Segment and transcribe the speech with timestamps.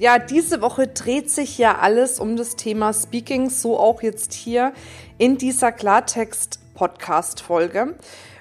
[0.00, 4.72] Ja, diese Woche dreht sich ja alles um das Thema Speaking, so auch jetzt hier
[5.18, 7.96] in dieser Klartext-Podcast-Folge.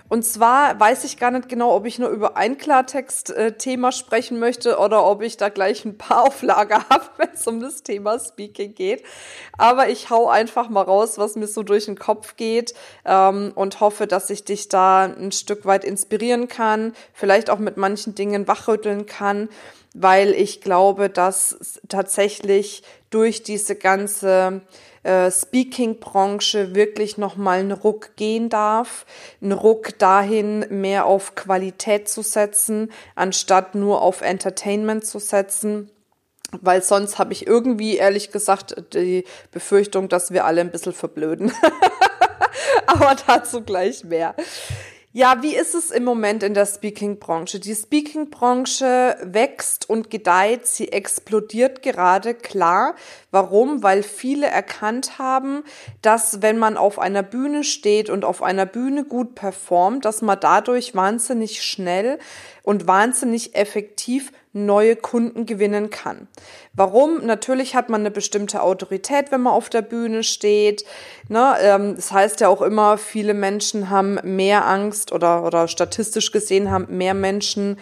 [0.08, 4.77] Und zwar weiß ich gar nicht genau, ob ich nur über ein Klartext-Thema sprechen möchte
[4.77, 8.73] oder ob ich da gleich ein paar Auflage habe, wenn es um das Thema Speaking
[8.73, 9.03] geht.
[9.58, 13.81] Aber ich hau einfach mal raus, was mir so durch den Kopf geht ähm, und
[13.81, 18.48] hoffe, dass ich dich da ein Stück weit inspirieren kann, vielleicht auch mit manchen Dingen
[18.48, 19.50] wachrütteln kann,
[19.93, 24.61] weil ich glaube, dass tatsächlich durch diese ganze
[25.03, 29.05] äh, Speaking-Branche wirklich nochmal einen Ruck gehen darf.
[29.41, 35.89] Einen Ruck dahin, mehr auf Qualität zu setzen, anstatt nur auf Entertainment zu setzen.
[36.61, 41.52] Weil sonst habe ich irgendwie, ehrlich gesagt, die Befürchtung, dass wir alle ein bisschen verblöden.
[42.88, 44.36] Aber dazu gleich mehr.
[45.11, 47.59] Ja, wie ist es im Moment in der Speaking-Branche?
[47.59, 52.93] Die Speaking-Branche wächst und gedeiht, sie explodiert gerade, klar.
[53.31, 53.81] Warum?
[53.81, 55.63] Weil viele erkannt haben,
[56.03, 60.39] dass wenn man auf einer Bühne steht und auf einer Bühne gut performt, dass man
[60.39, 62.19] dadurch wahnsinnig schnell
[62.61, 66.28] und wahnsinnig effektiv neue Kunden gewinnen kann.
[66.73, 67.25] Warum?
[67.25, 70.86] Natürlich hat man eine bestimmte Autorität, wenn man auf der Bühne steht.
[71.28, 71.55] Ne?
[71.61, 76.72] Ähm, das heißt ja auch immer, viele Menschen haben mehr Angst oder, oder statistisch gesehen
[76.72, 77.77] haben mehr Menschen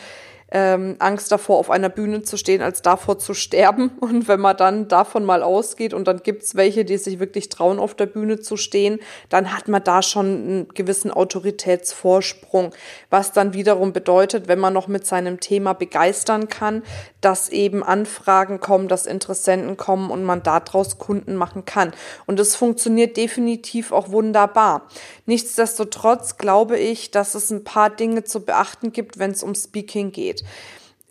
[0.49, 3.91] ähm, Angst davor, auf einer Bühne zu stehen, als davor zu sterben.
[3.99, 7.79] Und wenn man dann davon mal ausgeht und dann gibt's welche, die sich wirklich trauen,
[7.79, 12.71] auf der Bühne zu stehen, dann hat man da schon einen gewissen Autoritätsvorsprung,
[13.09, 16.83] was dann wiederum bedeutet, wenn man noch mit seinem Thema begeistern kann,
[17.21, 21.91] dass eben Anfragen kommen, dass Interessenten kommen und man daraus Kunden machen kann.
[22.25, 24.87] Und es funktioniert definitiv auch wunderbar.
[25.25, 30.11] Nichtsdestotrotz glaube ich, dass es ein paar Dinge zu beachten gibt, wenn es um Speaking
[30.11, 30.36] geht.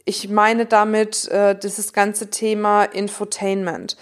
[0.05, 3.97] Ich meine damit äh, dieses ganze Thema Infotainment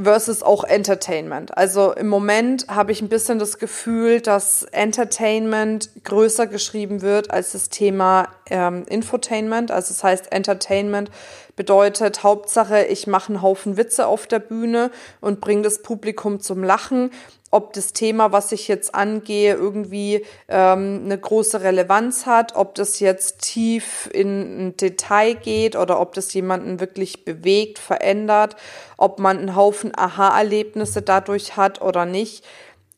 [0.00, 1.56] versus auch Entertainment.
[1.56, 7.52] Also im Moment habe ich ein bisschen das Gefühl, dass Entertainment größer geschrieben wird als
[7.52, 9.70] das Thema ähm, Infotainment.
[9.70, 11.10] Also das heißt, Entertainment
[11.56, 16.62] bedeutet Hauptsache, ich mache einen Haufen Witze auf der Bühne und bringe das Publikum zum
[16.62, 17.10] Lachen
[17.50, 23.00] ob das Thema, was ich jetzt angehe, irgendwie ähm, eine große Relevanz hat, ob das
[23.00, 28.56] jetzt tief in ein Detail geht oder ob das jemanden wirklich bewegt, verändert,
[28.96, 32.44] ob man einen Haufen Aha-Erlebnisse dadurch hat oder nicht,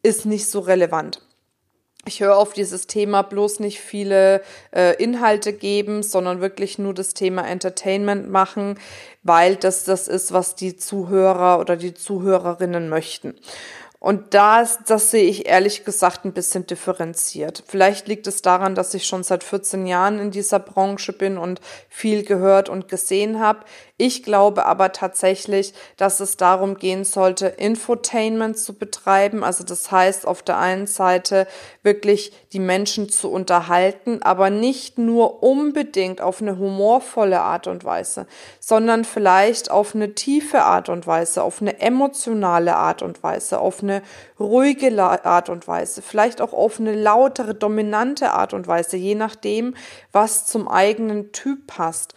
[0.02, 1.20] ist nicht so relevant.
[2.06, 4.42] Ich höre auf dieses Thema bloß nicht viele
[4.74, 8.78] äh, Inhalte geben, sondern wirklich nur das Thema Entertainment machen,
[9.22, 13.34] weil das das ist, was die Zuhörer oder die Zuhörerinnen möchten.
[14.00, 17.62] Und das, das sehe ich ehrlich gesagt ein bisschen differenziert.
[17.66, 21.60] Vielleicht liegt es daran, dass ich schon seit 14 Jahren in dieser Branche bin und
[21.90, 23.60] viel gehört und gesehen habe.
[24.02, 29.44] Ich glaube aber tatsächlich, dass es darum gehen sollte, Infotainment zu betreiben.
[29.44, 31.46] Also das heißt, auf der einen Seite
[31.82, 38.26] wirklich die Menschen zu unterhalten, aber nicht nur unbedingt auf eine humorvolle Art und Weise,
[38.58, 43.82] sondern vielleicht auf eine tiefe Art und Weise, auf eine emotionale Art und Weise, auf
[43.82, 44.00] eine
[44.38, 49.74] ruhige Art und Weise, vielleicht auch auf eine lautere, dominante Art und Weise, je nachdem,
[50.10, 52.14] was zum eigenen Typ passt.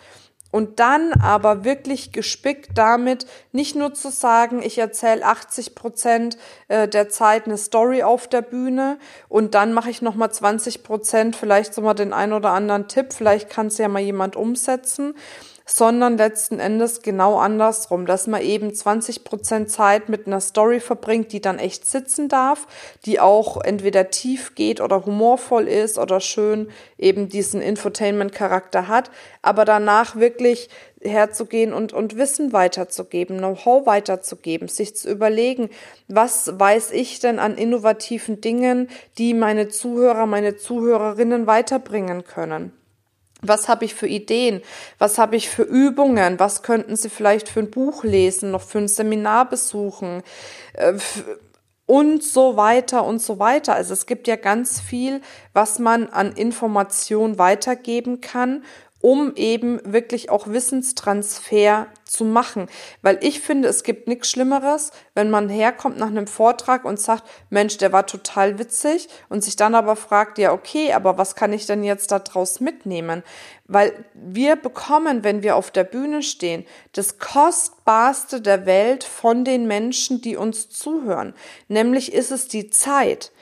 [0.53, 6.37] Und dann aber wirklich gespickt damit, nicht nur zu sagen, ich erzähle 80 Prozent
[6.67, 8.99] äh, der Zeit eine Story auf der Bühne
[9.29, 13.13] und dann mache ich nochmal 20 Prozent, vielleicht so mal den ein oder anderen Tipp,
[13.13, 15.15] vielleicht kann es ja mal jemand umsetzen,
[15.65, 21.31] sondern letzten Endes genau andersrum, dass man eben 20 Prozent Zeit mit einer Story verbringt,
[21.31, 22.67] die dann echt sitzen darf,
[23.05, 29.11] die auch entweder tief geht oder humorvoll ist oder schön eben diesen Infotainment-Charakter hat,
[29.41, 30.69] aber danach wirklich
[31.01, 35.69] herzugehen und, und Wissen weiterzugeben, Know-how weiterzugeben, sich zu überlegen,
[36.07, 42.71] was weiß ich denn an innovativen Dingen, die meine Zuhörer, meine Zuhörerinnen weiterbringen können.
[43.43, 44.61] Was habe ich für Ideen?
[44.97, 46.39] Was habe ich für Übungen?
[46.39, 50.23] Was könnten Sie vielleicht für ein Buch lesen, noch für ein Seminar besuchen?
[50.73, 50.93] Äh,
[51.85, 53.75] und so weiter und so weiter.
[53.75, 58.63] Also es gibt ja ganz viel, was man an Information weitergeben kann,
[59.03, 62.67] um eben wirklich auch Wissenstransfer zu machen.
[63.01, 67.25] Weil ich finde, es gibt nichts Schlimmeres, wenn man herkommt nach einem Vortrag und sagt,
[67.49, 71.51] Mensch, der war total witzig und sich dann aber fragt, ja, okay, aber was kann
[71.51, 73.23] ich denn jetzt daraus mitnehmen?
[73.67, 79.67] Weil wir bekommen, wenn wir auf der Bühne stehen, das Kostbarste der Welt von den
[79.67, 81.33] Menschen, die uns zuhören.
[81.67, 83.32] Nämlich ist es die Zeit.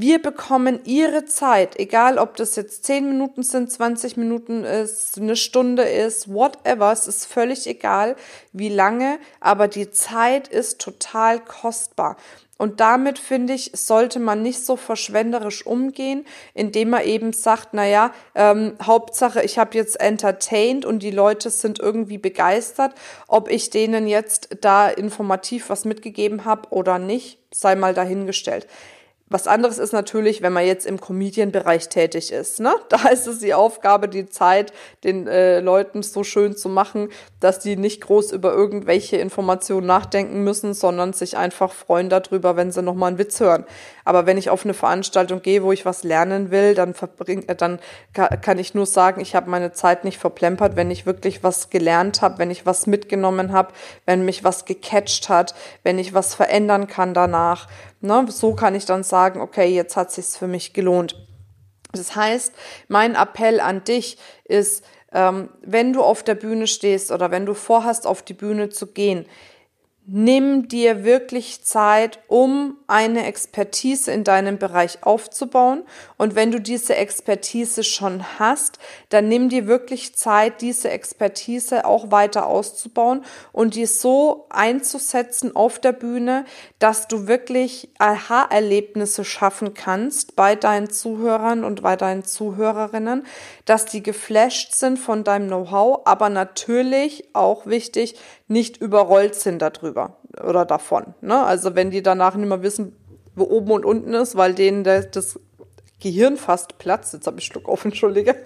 [0.00, 5.34] Wir bekommen ihre Zeit, egal ob das jetzt 10 Minuten sind, 20 Minuten ist, eine
[5.34, 8.14] Stunde ist, whatever, es ist völlig egal,
[8.52, 12.16] wie lange, aber die Zeit ist total kostbar.
[12.58, 16.24] Und damit finde ich, sollte man nicht so verschwenderisch umgehen,
[16.54, 21.80] indem man eben sagt, naja, ähm, Hauptsache, ich habe jetzt entertained und die Leute sind
[21.80, 22.94] irgendwie begeistert.
[23.26, 28.68] Ob ich denen jetzt da informativ was mitgegeben habe oder nicht, sei mal dahingestellt.
[29.30, 32.60] Was anderes ist natürlich, wenn man jetzt im Comedian-Bereich tätig ist.
[32.60, 32.74] Ne?
[32.88, 34.72] Da ist es die Aufgabe, die Zeit
[35.04, 40.42] den äh, Leuten so schön zu machen, dass die nicht groß über irgendwelche Informationen nachdenken
[40.42, 43.64] müssen, sondern sich einfach freuen darüber, wenn sie nochmal einen Witz hören.
[44.04, 47.54] Aber wenn ich auf eine Veranstaltung gehe, wo ich was lernen will, dann, verbring, äh,
[47.54, 47.78] dann
[48.14, 52.22] kann ich nur sagen, ich habe meine Zeit nicht verplempert, wenn ich wirklich was gelernt
[52.22, 53.74] habe, wenn ich was mitgenommen habe,
[54.06, 57.68] wenn mich was gecatcht hat, wenn ich was verändern kann danach.
[58.00, 58.26] Ne?
[58.28, 61.16] So kann ich dann sagen, okay, jetzt hat sich's für mich gelohnt.
[61.92, 62.52] Das heißt,
[62.88, 67.54] mein Appell an dich ist, ähm, wenn du auf der Bühne stehst oder wenn du
[67.54, 69.26] vorhast, auf die Bühne zu gehen,
[70.10, 75.82] Nimm dir wirklich Zeit, um eine Expertise in deinem Bereich aufzubauen.
[76.16, 78.78] Und wenn du diese Expertise schon hast,
[79.10, 83.22] dann nimm dir wirklich Zeit, diese Expertise auch weiter auszubauen
[83.52, 86.46] und die so einzusetzen auf der Bühne,
[86.78, 93.26] dass du wirklich Aha-Erlebnisse schaffen kannst bei deinen Zuhörern und bei deinen Zuhörerinnen,
[93.66, 99.97] dass die geflasht sind von deinem Know-how, aber natürlich auch wichtig, nicht überrollt sind darüber
[100.42, 101.14] oder davon.
[101.20, 101.42] Ne?
[101.42, 102.96] Also wenn die danach nicht mehr wissen,
[103.34, 105.38] wo oben und unten ist, weil denen das
[106.00, 108.36] Gehirn fast platzt, jetzt habe ich Schluck auf, entschuldige,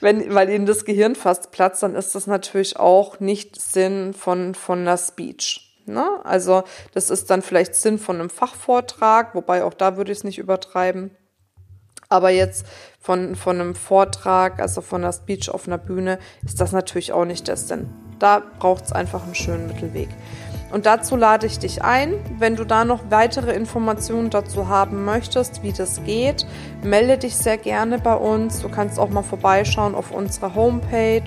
[0.00, 4.54] wenn, weil ihnen das Gehirn fast platzt, dann ist das natürlich auch nicht Sinn von,
[4.54, 5.66] von einer Speech.
[5.86, 6.04] Ne?
[6.24, 10.24] Also das ist dann vielleicht Sinn von einem Fachvortrag, wobei auch da würde ich es
[10.24, 11.10] nicht übertreiben.
[12.08, 12.66] Aber jetzt
[13.00, 17.24] von, von einem Vortrag, also von einer Speech auf einer Bühne, ist das natürlich auch
[17.24, 17.88] nicht der Sinn.
[18.18, 20.08] Da braucht es einfach einen schönen Mittelweg.
[20.72, 22.14] Und dazu lade ich dich ein.
[22.38, 26.46] Wenn du da noch weitere Informationen dazu haben möchtest, wie das geht,
[26.82, 28.60] melde dich sehr gerne bei uns.
[28.60, 31.22] Du kannst auch mal vorbeischauen auf unserer Homepage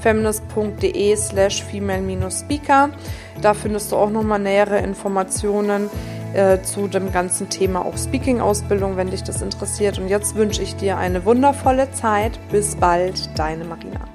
[0.00, 2.90] feminist.de slash female-speaker.
[3.40, 5.88] Da findest du auch nochmal nähere Informationen
[6.34, 9.98] äh, zu dem ganzen Thema auch Speaking-Ausbildung, wenn dich das interessiert.
[9.98, 12.38] Und jetzt wünsche ich dir eine wundervolle Zeit.
[12.50, 14.09] Bis bald, deine Marina.